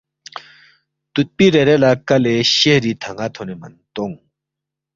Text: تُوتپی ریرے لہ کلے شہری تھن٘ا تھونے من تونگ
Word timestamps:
تُوتپی 1.13 1.45
ریرے 1.53 1.75
لہ 1.81 1.91
کلے 2.07 2.35
شہری 2.55 2.93
تھن٘ا 3.01 3.27
تھونے 3.33 3.55
من 3.59 3.73
تونگ 3.93 4.15